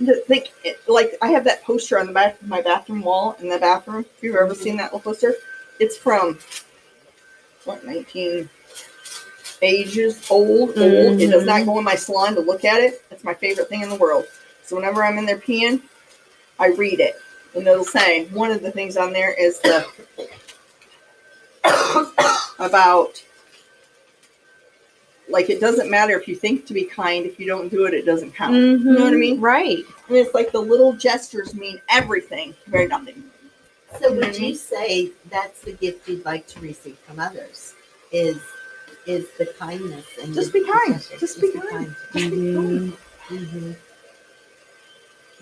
it- 0.00 0.80
like 0.88 1.16
I 1.22 1.28
have 1.28 1.44
that 1.44 1.62
poster 1.62 1.98
on 1.98 2.06
the 2.06 2.12
back 2.12 2.40
of 2.40 2.48
my 2.48 2.60
bathroom 2.60 3.02
wall 3.02 3.36
in 3.40 3.48
the 3.48 3.58
bathroom. 3.58 4.04
If 4.16 4.22
you've 4.22 4.36
ever 4.36 4.52
mm-hmm. 4.52 4.62
seen 4.62 4.76
that 4.78 4.92
little 4.92 5.00
poster, 5.00 5.34
it's 5.78 5.96
from 5.96 6.38
what 7.66 7.84
nineteen 7.84 8.48
ages 9.62 10.26
old. 10.30 10.76
Old. 10.78 11.20
It 11.20 11.30
does 11.30 11.44
not 11.46 11.64
go 11.64 11.78
in 11.78 11.84
my 11.84 11.94
salon 11.94 12.34
to 12.34 12.40
look 12.40 12.64
at 12.64 12.80
it. 12.80 13.02
It's 13.10 13.24
my 13.24 13.34
favorite 13.34 13.68
thing 13.68 13.82
in 13.82 13.88
the 13.88 13.96
world. 13.96 14.26
So 14.64 14.76
whenever 14.76 15.02
I'm 15.04 15.18
in 15.18 15.26
there 15.26 15.38
peeing, 15.38 15.80
I 16.58 16.68
read 16.68 17.00
it, 17.00 17.16
and 17.54 17.66
it'll 17.66 17.84
say 17.84 18.26
one 18.26 18.50
of 18.50 18.62
the 18.62 18.70
things 18.70 18.96
on 18.96 19.12
there 19.12 19.32
is 19.32 19.60
the 19.60 19.86
about 22.58 23.22
like 25.30 25.48
it 25.48 25.58
doesn't 25.60 25.90
matter 25.90 26.18
if 26.18 26.28
you 26.28 26.36
think 26.36 26.66
to 26.66 26.74
be 26.74 26.84
kind. 26.84 27.24
If 27.24 27.40
you 27.40 27.46
don't 27.46 27.68
do 27.70 27.86
it, 27.86 27.94
it 27.94 28.04
doesn't 28.04 28.34
count. 28.34 28.54
You 28.54 28.92
know 28.92 29.04
what 29.04 29.12
I 29.12 29.16
Mhm. 29.16 29.18
mean? 29.18 29.40
Right. 29.40 29.78
I 30.08 30.12
mean, 30.12 30.24
it's 30.24 30.34
like 30.34 30.52
the 30.52 30.60
little 30.60 30.92
gestures 30.92 31.54
mean 31.54 31.80
everything, 31.88 32.54
very 32.66 32.86
nothing. 32.86 33.22
So 34.00 34.12
would 34.12 34.34
Mhm. 34.34 34.48
you 34.48 34.54
say 34.54 35.12
that's 35.30 35.60
the 35.60 35.72
gift 35.72 36.08
you'd 36.08 36.24
like 36.24 36.46
to 36.48 36.60
receive 36.60 36.96
from 37.06 37.20
others? 37.20 37.74
Is 38.12 38.38
is 39.06 39.26
the 39.36 39.44
kindness 39.44 40.06
and 40.22 40.32
Just 40.34 40.50
be 40.52 40.64
kind. 40.64 40.94
gesture? 40.94 41.18
Just 41.18 41.38
be 41.40 41.50
kind. 41.52 41.94
Just 42.14 42.30
be 42.30 42.54
kind. 42.54 42.92
Mhm. 43.28 43.76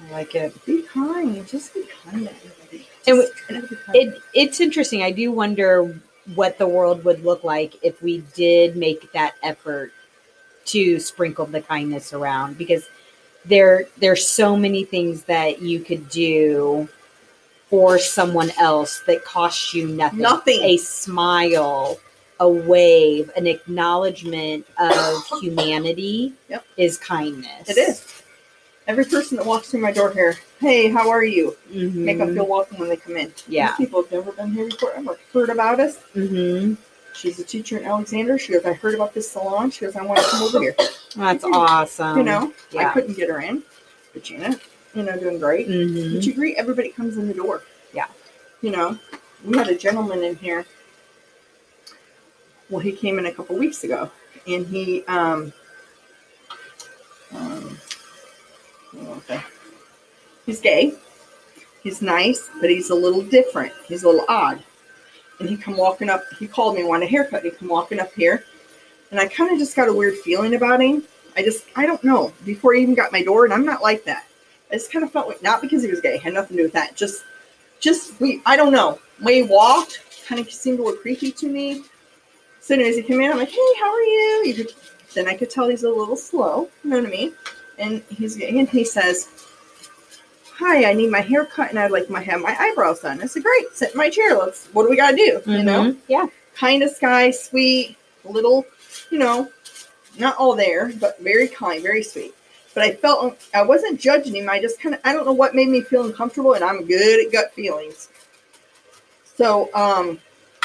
I 0.01 0.11
like 0.13 0.35
it. 0.35 0.67
Be 0.67 0.83
kind. 0.83 1.47
Just 1.47 1.73
be 1.73 1.85
kind 1.85 2.27
to 2.29 2.35
everybody. 2.35 2.89
And 3.07 3.21
Just 3.21 3.37
try 3.37 3.61
to 3.61 3.67
be 3.69 3.77
kind. 3.77 3.97
It 3.97 4.23
it's 4.35 4.61
interesting. 4.61 5.03
I 5.05 5.13
do 5.13 5.31
wonder 5.31 6.01
what 6.35 6.59
the 6.59 6.67
world 6.67 7.05
would 7.05 7.25
look 7.25 7.45
like 7.45 7.75
if 7.83 8.03
we 8.03 8.19
did 8.35 8.77
make 8.77 9.13
that 9.13 9.35
effort 9.45 9.93
to 10.67 10.99
sprinkle 10.99 11.47
the 11.47 11.61
kindness 11.61 12.13
around 12.13 12.59
because 12.59 12.89
there 13.45 13.87
there's 13.99 14.27
so 14.27 14.57
many 14.57 14.85
things 14.85 15.23
that 15.25 15.61
you 15.63 15.81
could 15.81 16.09
do 16.09 16.89
for 17.73 17.99
someone 17.99 18.51
else 18.59 19.01
that 19.07 19.25
costs 19.25 19.73
you 19.73 19.89
nothing. 19.89 20.19
Nothing. 20.19 20.61
A 20.63 20.77
smile, 20.77 21.99
a 22.39 22.47
wave, 22.47 23.31
an 23.35 23.47
acknowledgement 23.47 24.67
of 24.79 25.25
humanity 25.41 26.35
Yep. 26.51 26.67
is 26.77 26.99
kindness. 26.99 27.71
It 27.71 27.79
is. 27.79 28.23
Every 28.87 29.07
person 29.07 29.39
that 29.39 29.47
walks 29.47 29.71
through 29.71 29.81
my 29.81 29.91
door 29.91 30.13
here, 30.13 30.37
hey, 30.61 30.91
how 30.91 31.09
are 31.09 31.25
you? 31.25 31.57
Mhm. 31.73 31.95
Make 31.95 32.19
them 32.19 32.35
feel 32.35 32.47
welcome 32.47 32.77
when 32.77 32.91
they 32.91 32.97
come 32.97 33.17
in. 33.17 33.33
Yeah. 33.49 33.69
These 33.79 33.87
people 33.87 34.03
have 34.03 34.13
never 34.13 34.33
been 34.33 34.53
here 34.53 34.67
before, 34.69 34.93
ever 34.93 35.19
heard 35.33 35.49
about 35.49 35.81
us. 35.81 35.97
Mhm. 36.15 36.77
She's 37.15 37.39
a 37.39 37.45
teacher 37.45 37.79
in 37.79 37.87
Alexandria. 37.87 38.37
She 38.39 38.53
goes, 38.53 38.67
I 38.67 38.75
heard 38.75 38.95
about 38.95 39.15
this 39.15 39.31
salon. 39.31 39.71
She 39.71 39.87
goes, 39.87 39.97
I 39.97 40.03
want 40.03 40.21
to 40.21 40.27
come 40.27 40.43
over 40.43 40.61
here. 40.61 40.77
That's 41.17 41.43
awesome. 41.45 42.17
you 42.19 42.23
know, 42.23 42.53
I 42.79 42.85
couldn't 42.93 43.15
get 43.15 43.31
her 43.31 43.41
in, 43.41 43.63
but 44.13 44.25
Janet, 44.25 44.61
you 44.95 45.03
know, 45.03 45.19
doing 45.19 45.39
great. 45.39 45.69
Mhm. 45.69 46.15
But 46.15 46.27
you 46.27 46.35
greet 46.35 46.57
everybody 46.57 46.91
comes 46.91 47.17
in 47.17 47.29
the 47.29 47.35
door. 47.35 47.63
Yeah. 47.93 48.07
You 48.61 48.71
know, 48.71 48.99
we 49.45 49.57
had 49.57 49.69
a 49.69 49.77
gentleman 49.77 50.23
in 50.23 50.37
here. 50.37 50.65
Well, 52.71 52.81
he 52.81 52.93
came 52.93 53.19
in 53.19 53.27
a 53.27 53.33
couple 53.33 53.57
weeks 53.57 53.85
ago, 53.85 54.11
and 54.47 54.67
he 54.67 55.05
um, 55.05 55.53
um 57.35 57.79
okay. 58.97 59.41
he's 60.47 60.61
gay. 60.61 60.95
He's 61.83 62.01
nice, 62.01 62.49
but 62.61 62.71
he's 62.71 62.91
a 62.91 62.95
little 62.95 63.23
different. 63.23 63.73
He's 63.89 64.05
a 64.05 64.09
little 64.09 64.25
odd. 64.29 64.63
And 65.41 65.49
he 65.49 65.57
come 65.57 65.77
walking 65.77 66.09
up. 66.09 66.23
He 66.39 66.47
called 66.47 66.77
me, 66.77 66.85
wanted 66.85 67.07
a 67.07 67.09
haircut. 67.09 67.43
He 67.43 67.51
come 67.51 67.69
walking 67.69 67.99
up 67.99 68.13
here, 68.15 68.45
and 69.11 69.19
I 69.19 69.27
kind 69.27 69.53
of 69.53 69.59
just 69.59 69.75
got 69.75 69.89
a 69.89 69.93
weird 69.93 70.17
feeling 70.19 70.55
about 70.55 70.81
him. 70.81 71.03
I 71.37 71.43
just, 71.43 71.65
I 71.75 71.87
don't 71.87 72.05
know. 72.05 72.33
Before 72.45 72.75
he 72.75 72.83
even 72.83 72.95
got 72.95 73.11
my 73.11 73.23
door, 73.23 73.45
and 73.45 73.53
I'm 73.53 73.65
not 73.65 73.83
like 73.83 74.05
that. 74.05 74.27
I 74.73 74.77
just 74.77 74.91
kind 74.91 75.05
of 75.05 75.13
felt 75.13 75.29
like 75.29 75.43
not 75.43 75.61
because 75.61 75.83
he 75.83 75.91
was 75.91 76.01
gay, 76.01 76.17
had 76.17 76.33
nothing 76.33 76.57
to 76.57 76.63
do 76.63 76.67
with 76.67 76.73
that. 76.73 76.97
Just, 76.97 77.25
just 77.79 78.19
we, 78.21 78.41
I 78.47 78.57
don't 78.57 78.73
know. 78.73 78.99
Way 79.21 79.37
he 79.37 79.43
walked 79.43 80.01
kind 80.27 80.41
of 80.41 80.51
seemed 80.51 80.79
a 80.79 80.83
little 80.83 80.99
creepy 80.99 81.31
to 81.31 81.49
me. 81.49 81.85
So 82.61 82.75
anyways, 82.75 82.97
he 82.97 83.03
came 83.03 83.21
in. 83.21 83.31
I'm 83.31 83.39
like, 83.39 83.51
hey, 83.51 83.75
how 83.81 83.93
are 83.93 84.01
you? 84.01 84.45
you 84.47 84.55
could, 84.55 84.73
then 85.15 85.29
I 85.29 85.35
could 85.35 85.51
tell 85.51 85.69
he's 85.69 85.83
a 85.83 85.91
little 85.91 86.17
slow. 86.17 86.71
You 86.85 86.91
know 86.91 86.97
what 86.99 87.07
I 87.07 87.11
mean? 87.11 87.35
And 87.79 88.03
he's 88.09 88.41
and 88.41 88.69
he 88.69 88.85
says, 88.85 89.29
hi, 90.53 90.89
I 90.89 90.95
need 90.95 91.11
my 91.11 91.21
hair 91.21 91.45
cut 91.45 91.71
and 91.71 91.79
I'd 91.79 91.91
like 91.91 92.09
my 92.09 92.21
have 92.21 92.41
my 92.41 92.57
eyebrows 92.59 93.01
done. 93.01 93.21
I 93.21 93.27
said, 93.27 93.43
great, 93.43 93.67
sit 93.75 93.93
in 93.93 93.99
my 93.99 94.09
chair. 94.09 94.37
Let's. 94.39 94.69
What 94.69 94.85
do 94.85 94.91
we 94.91 94.97
gotta 94.97 95.17
do? 95.17 95.23
You 95.23 95.41
mm-hmm. 95.41 95.67
know. 95.67 95.97
Yeah. 96.09 96.27
kindest 96.55 97.01
guy, 97.01 97.31
sweet, 97.31 97.97
little, 98.25 98.65
you 99.11 99.19
know, 99.19 99.51
not 100.19 100.37
all 100.37 100.55
there, 100.55 100.93
but 101.01 101.21
very 101.21 101.49
kind, 101.49 101.83
very 101.83 102.03
sweet. 102.03 102.35
But 102.75 102.85
I 102.85 102.93
felt 102.93 103.37
I 103.55 103.63
wasn't 103.63 104.01
judging 104.01 104.37
him. 104.37 104.49
I 104.49 104.61
just 104.61 104.81
kind 104.81 104.95
of 104.95 105.01
I 105.05 105.13
don't 105.13 105.27
know 105.27 105.33
what 105.33 105.55
made 105.55 105.69
me 105.69 105.83
feel 105.83 106.05
uncomfortable, 106.05 106.55
and 106.55 106.65
I'm 106.65 106.87
good 106.87 107.27
at 107.27 107.33
gut 107.33 107.53
feelings. 107.53 108.09
So 109.37 109.69
um, 109.75 110.19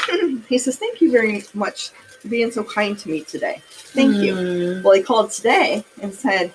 he 0.48 0.58
says, 0.58 0.76
"Thank 0.76 1.00
you 1.00 1.10
very 1.10 1.44
much 1.54 1.90
for 1.90 2.28
being 2.28 2.50
so 2.50 2.64
kind 2.64 2.98
to 2.98 3.08
me 3.10 3.22
today. 3.22 3.62
Thank 3.68 4.16
you." 4.22 4.34
Mhm. 4.34 4.82
Well, 4.82 4.94
he 4.94 5.02
called 5.02 5.30
today 5.30 5.84
and 6.00 6.14
said, 6.14 6.52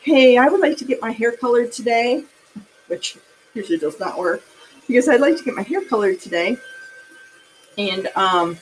"Hey, 0.00 0.38
I 0.38 0.48
would 0.48 0.60
like 0.60 0.76
to 0.78 0.84
get 0.84 1.00
my 1.02 1.10
hair 1.10 1.32
colored 1.32 1.72
today," 1.72 2.24
which 2.86 3.16
usually 3.54 3.78
does 3.78 3.98
not 4.00 4.18
work 4.18 4.42
because 4.86 5.08
I'd 5.08 5.20
like 5.20 5.36
to 5.36 5.44
get 5.44 5.54
my 5.54 5.62
hair 5.62 5.82
colored 5.84 6.20
today. 6.20 6.56
And 7.76 8.08
um, 8.16 8.58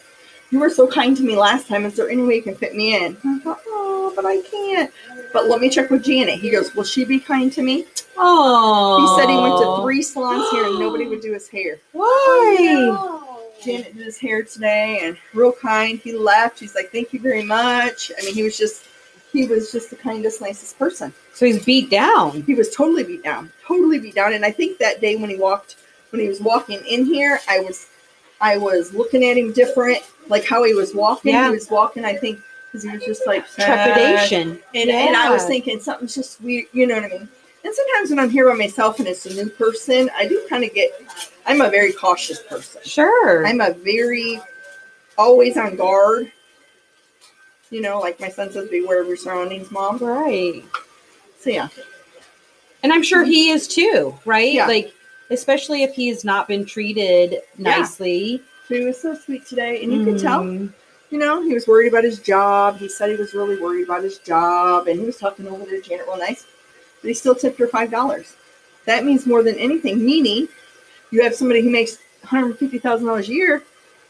you 0.51 0.59
were 0.61 0.71
so 0.71 0.87
kind 0.87 1.17
to 1.17 1.23
me 1.23 1.37
last 1.37 1.69
time. 1.69 1.85
Is 1.85 1.95
there 1.97 2.11
any 2.11 2.23
way 2.23 2.37
you 2.37 2.43
can 2.43 2.55
fit 2.55 2.75
me 2.75 2.97
in? 2.97 3.17
I 3.25 3.39
thought, 3.41 3.61
oh, 3.67 4.13
but 4.15 4.25
I 4.27 4.41
can't. 4.43 4.93
But 5.37 5.49
let 5.49 5.61
me 5.61 5.69
check 5.69 5.91
with 5.91 6.03
Janet. 6.03 6.41
He 6.41 6.49
goes, 6.49 6.75
will 6.75 6.83
she 6.83 7.05
be 7.05 7.21
kind 7.21 7.53
to 7.53 7.63
me? 7.63 7.85
Oh. 8.17 9.03
He 9.03 9.21
said 9.21 9.29
he 9.29 9.37
went 9.37 9.59
to 9.59 9.83
three 9.83 10.01
salons 10.01 10.49
here 10.51 10.65
and 10.65 10.79
nobody 10.79 11.07
would 11.07 11.21
do 11.21 11.35
his 11.35 11.47
hair. 11.47 11.79
Why? 11.93 12.57
No. 12.59 13.43
Janet 13.63 13.95
did 13.95 14.07
his 14.07 14.19
hair 14.19 14.45
today 14.45 15.01
and 15.03 15.19
real 15.35 15.53
kind. 15.53 15.99
He 15.99 16.13
left. 16.13 16.59
He's 16.59 16.75
like, 16.75 16.91
thank 16.91 17.13
you 17.13 17.21
very 17.21 17.43
much. 17.43 18.11
I 18.19 18.25
mean, 18.25 18.33
he 18.33 18.45
was 18.45 18.57
just, 18.57 18.87
he 19.31 19.45
was 19.47 19.71
just 19.71 19.91
the 19.91 19.97
kindest, 19.97 20.41
nicest 20.41 20.79
person. 20.79 21.13
So 21.35 21.45
he's 21.45 21.63
beat 21.63 21.91
down. 21.91 22.41
He 22.45 22.55
was 22.55 22.75
totally 22.75 23.05
beat 23.05 23.23
down, 23.23 23.53
totally 23.69 23.99
beat 23.99 24.15
down. 24.15 24.33
And 24.33 24.43
I 24.43 24.51
think 24.51 24.79
that 24.79 25.03
day 25.03 25.17
when 25.17 25.29
he 25.29 25.37
walked, 25.37 25.77
when 26.13 26.23
he 26.23 26.29
was 26.29 26.41
walking 26.41 26.81
in 26.89 27.05
here, 27.05 27.41
I 27.47 27.61
was, 27.61 27.89
I 28.41 28.57
was 28.57 28.95
looking 28.95 29.23
at 29.23 29.37
him 29.37 29.53
different, 29.53 29.99
like 30.29 30.47
how 30.47 30.65
he 30.65 30.73
was 30.73 30.95
walking. 30.95 31.35
Yeah. 31.35 31.49
He 31.49 31.57
was 31.57 31.71
walking, 31.71 32.07
I 32.07 32.17
think, 32.17 32.39
because 32.83 32.91
he 32.91 32.97
was 32.97 33.05
just 33.19 33.27
like 33.27 33.47
Trepidation. 33.51 34.59
and, 34.75 34.91
and 34.91 35.17
I 35.17 35.31
was 35.31 35.45
thinking 35.45 35.81
something's 35.81 36.15
just 36.15 36.41
weird, 36.41 36.67
you 36.73 36.87
know 36.87 36.97
what 36.97 37.05
I 37.05 37.09
mean? 37.09 37.29
And 37.65 37.75
sometimes 37.75 38.11
when 38.11 38.19
I'm 38.19 38.31
here 38.31 38.49
by 38.49 38.55
myself 38.57 38.99
and 39.01 39.09
it's 39.09 39.27
a 39.27 39.35
new 39.35 39.51
person, 39.51 40.09
I 40.17 40.27
do 40.29 40.47
kind 40.49 40.63
of 40.63 40.73
get, 40.73 40.91
I'm 41.47 41.61
a 41.61 41.69
very 41.71 41.93
cautious 41.93 42.41
person. 42.43 42.81
Sure. 42.85 43.47
I'm 43.47 43.61
a 43.61 43.73
very, 43.73 44.41
always 45.19 45.57
on 45.57 45.75
guard. 45.77 46.31
You 47.71 47.81
know, 47.81 47.99
like 47.99 48.21
my 48.21 48.29
son 48.29 48.53
says, 48.53 48.69
beware 48.69 49.03
of 49.03 49.09
your 49.09 49.17
surroundings, 49.17 49.71
mom. 49.73 49.99
right. 49.99 50.63
So 51.41 51.51
yeah, 51.51 51.69
And 52.85 52.93
I'm 52.93 53.03
sure 53.03 53.25
he 53.25 53.51
is 53.51 53.67
too, 53.67 54.15
right? 54.25 54.53
Yeah. 54.53 54.67
Like, 54.67 54.93
especially 55.31 55.83
if 55.83 55.93
he's 55.95 56.25
not 56.25 56.47
been 56.47 56.65
treated 56.65 57.41
nicely. 57.59 58.43
so 58.69 58.75
he 58.77 58.85
was 58.85 59.01
so 59.01 59.15
sweet 59.17 59.45
today, 59.47 59.83
and 59.83 59.93
you 59.93 60.05
could 60.05 60.21
tell, 60.21 60.43
Mm. 60.45 60.73
You 61.11 61.19
know, 61.19 61.43
he 61.43 61.55
was 61.55 61.67
worried 61.67 61.89
about 61.89 62.05
his 62.05 62.19
job. 62.19 62.79
He 62.79 62.89
said 62.89 63.11
he 63.11 63.17
was 63.17 63.33
really 63.35 63.61
worried 63.61 63.85
about 63.85 64.03
his 64.03 64.19
job, 64.19 64.89
and 64.89 64.99
he 64.99 65.07
was 65.07 65.17
talking 65.19 65.47
over 65.47 65.65
to 65.65 65.81
Janet 65.81 66.07
real 66.07 66.19
nice, 66.19 66.47
but 67.01 67.09
he 67.09 67.15
still 67.15 67.35
tipped 67.35 67.59
her 67.59 67.69
five 67.69 67.91
dollars. 67.91 68.35
That 68.87 69.05
means 69.05 69.27
more 69.27 69.43
than 69.43 69.57
anything. 69.59 70.05
Meaning, 70.05 70.49
you 71.11 71.23
have 71.23 71.35
somebody 71.35 71.63
who 71.63 71.71
makes 71.71 71.99
one 72.23 72.29
hundred 72.43 72.59
fifty 72.59 72.79
thousand 72.79 73.07
dollars 73.07 73.29
a 73.29 73.33
year 73.33 73.63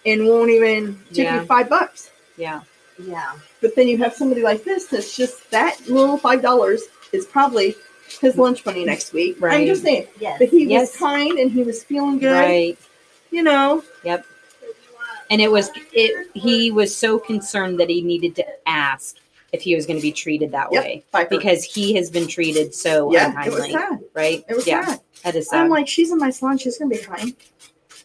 and 0.05 0.25
won't 0.27 0.51
even 0.51 0.97
tip 1.09 1.25
Yeah. 1.25 1.41
you 1.41 1.47
five 1.47 1.69
bucks. 1.69 2.11
Yeah. 2.37 2.63
Yeah. 2.99 3.33
But 3.61 3.75
then 3.77 3.89
you 3.89 3.99
have 3.99 4.15
somebody 4.15 4.43
like 4.43 4.65
this 4.65 4.87
that's 4.87 5.17
just 5.17 5.51
that 5.51 5.79
little 5.89 6.17
five 6.17 6.41
dollars 6.43 6.83
is 7.13 7.27
probably 7.27 7.75
his 8.21 8.37
lunch 8.39 8.65
money 8.65 8.85
next 8.85 9.13
week. 9.13 9.37
Right. 9.41 9.61
I'm 9.61 9.67
just 9.67 9.83
saying. 9.83 10.07
Yes. 10.21 10.39
But 10.39 10.49
he 10.49 10.65
Yes. 10.65 10.93
was 10.93 10.97
kind 10.99 11.39
and 11.39 11.51
he 11.51 11.63
was 11.63 11.83
feeling 11.83 12.19
good. 12.19 12.33
Right. 12.33 12.79
You 13.31 13.43
know. 13.43 13.83
And 15.31 15.41
it 15.41 15.51
was 15.51 15.71
it 15.93 16.29
he 16.35 16.71
was 16.71 16.95
so 16.97 17.19
concerned 17.19 17.81
that 17.81 17.89
he 17.91 18.01
needed 18.03 18.37
to 18.37 18.45
ask 18.69 19.17
if 19.53 19.63
he 19.63 19.75
was 19.75 19.87
going 19.87 19.97
to 19.99 20.03
be 20.03 20.13
treated 20.13 20.51
that 20.53 20.69
Yep. 20.73 20.83
way 20.85 21.05
because 21.31 21.65
he 21.65 21.95
has 21.95 22.11
been 22.11 22.27
treated 22.27 22.75
so 22.75 23.13
yeah, 23.13 23.45
it 23.45 23.53
was 23.53 23.71
sad. 23.71 24.01
right? 24.15 24.45
It 24.49 24.55
was 24.55 24.67
yeah, 24.67 24.85
sad. 24.85 25.01
that 25.25 25.35
is 25.37 25.49
I'm 25.53 25.69
like, 25.69 25.89
she's 25.89 26.11
in 26.11 26.19
my 26.19 26.31
salon. 26.31 26.59
She's 26.59 26.79
gonna 26.79 26.91
be 26.91 26.97
fine. 26.99 27.35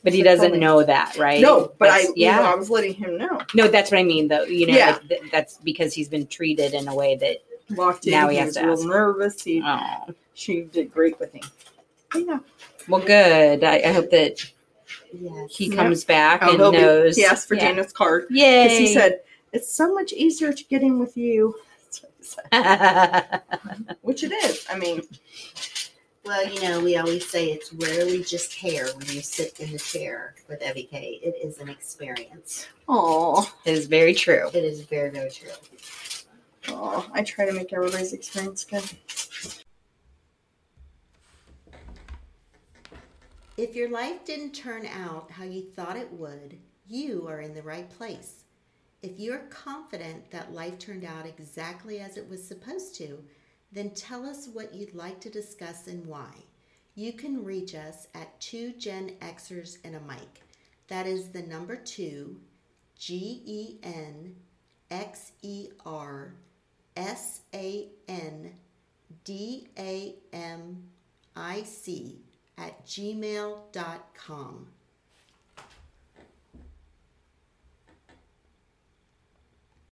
but 0.03 0.13
he 0.13 0.23
doesn't 0.23 0.59
know 0.59 0.83
that, 0.83 1.17
right? 1.17 1.41
No, 1.41 1.73
but 1.77 1.89
I, 1.89 1.97
That's- 1.99 2.13
yeah, 2.15 2.39
yeah, 2.41 2.51
I 2.51 2.55
was 2.55 2.69
letting 2.69 2.93
him 2.95 3.17
know. 3.17 3.41
no, 3.53 3.67
that's 3.67 3.91
what 3.91 3.99
I 3.99 4.03
mean, 4.03 4.27
though. 4.27 4.43
You 4.43 4.67
know, 4.67 4.75
Yeah. 4.77 4.91
like, 4.91 5.07
th- 5.09 5.21
that's 5.31 5.57
because 5.57 5.93
he's 5.93 6.09
been 6.09 6.25
treated 6.27 6.73
in 6.73 6.87
a 6.87 6.95
way 6.95 7.15
that. 7.17 7.37
Walked 7.75 8.05
in. 8.07 8.11
Now 8.11 8.27
he, 8.27 8.35
he 8.35 8.41
has 8.41 8.55
to 8.55 8.63
real 8.63 8.73
ask. 8.73 8.85
nervous. 8.85 9.43
He, 9.43 9.61
Oh, 9.63 10.13
she 10.33 10.61
did 10.63 10.91
great 10.91 11.19
with 11.19 11.31
him. 11.33 11.43
Yeah. 12.15 12.39
well, 12.89 12.99
good. 13.01 13.63
I, 13.63 13.77
I 13.79 13.91
hope 13.93 14.09
that 14.11 14.43
Yes. 15.13 15.55
he 15.55 15.65
Yep. 15.67 15.75
comes 15.75 16.03
back 16.05 16.41
Oh, 16.43 16.49
and 16.51 16.57
he'll 16.59 16.71
be- 16.71 16.77
knows. 16.77 17.15
He 17.15 17.25
asked 17.25 17.47
for 17.47 17.55
yeah. 17.55 17.61
Janet's 17.71 17.93
card 17.93 18.27
Yay! 18.29 18.63
because 18.63 18.77
he 18.77 18.93
said 18.93 19.21
it's 19.51 19.71
so 19.73 19.93
much 19.93 20.13
easier 20.13 20.53
to 20.53 20.63
get 20.65 20.81
in 20.81 20.99
with 20.99 21.17
you. 21.17 21.55
That's 21.83 22.03
what 22.03 22.11
he 22.17 22.23
said. 22.23 23.41
Which 24.01 24.23
it 24.23 24.31
is. 24.31 24.65
I 24.69 24.77
mean, 24.77 25.01
Well, 26.23 26.47
you 26.47 26.61
know, 26.61 26.79
we 26.79 26.95
always 26.97 27.27
say 27.27 27.47
it's 27.51 27.73
rarely 27.73 28.23
just 28.23 28.53
hair 28.55 28.85
when 28.95 29.07
you 29.07 29.21
sit 29.21 29.59
in 29.59 29.71
the 29.71 29.79
chair 29.79 30.35
with 30.47 30.61
Evakay. 30.61 31.19
It 31.21 31.35
is 31.43 31.57
an 31.59 31.67
experience. 31.67 32.67
oh, 32.87 33.51
it 33.65 33.73
is 33.73 33.87
very 33.87 34.13
true. 34.13 34.49
It 34.53 34.63
is 34.63 34.81
very, 34.81 35.09
very 35.09 35.31
true. 35.31 35.49
oh, 36.69 37.09
I 37.11 37.23
try 37.23 37.45
to 37.45 37.51
make 37.53 37.73
everybody's 37.73 38.13
experience 38.13 38.63
good. 38.63 38.83
If 43.57 43.75
your 43.75 43.89
life 43.89 44.23
didn't 44.23 44.53
turn 44.53 44.85
out 44.85 45.29
how 45.29 45.43
you 45.43 45.61
thought 45.61 45.97
it 45.97 46.11
would, 46.13 46.57
you 46.87 47.27
are 47.27 47.41
in 47.41 47.53
the 47.53 47.61
right 47.61 47.89
place. 47.89 48.45
If 49.03 49.19
you're 49.19 49.49
confident 49.49 50.31
that 50.31 50.53
life 50.53 50.79
turned 50.79 51.03
out 51.03 51.25
exactly 51.25 51.99
as 51.99 52.15
it 52.15 52.29
was 52.29 52.41
supposed 52.41 52.95
to, 52.95 53.21
then 53.73 53.89
tell 53.91 54.25
us 54.25 54.47
what 54.47 54.73
you'd 54.73 54.95
like 54.95 55.19
to 55.21 55.29
discuss 55.29 55.87
and 55.87 56.05
why. 56.05 56.31
You 56.95 57.11
can 57.11 57.43
reach 57.43 57.75
us 57.75 58.07
at 58.15 58.39
two 58.39 58.71
Gen 58.73 59.11
Xers 59.19 59.77
and 59.83 59.95
a 59.95 59.99
mic. 59.99 60.43
That 60.87 61.05
is 61.05 61.29
the 61.29 61.41
number 61.41 61.75
two, 61.75 62.39
G 62.97 63.41
E 63.45 63.79
N 63.83 64.33
X 64.89 65.33
E 65.41 65.69
R 65.85 66.35
S 66.95 67.41
A 67.53 67.89
N 68.07 68.53
D 69.25 69.67
A 69.77 70.15
M 70.31 70.83
I 71.35 71.63
C 71.63 72.21
at 72.61 72.85
gmail.com. 72.85 74.67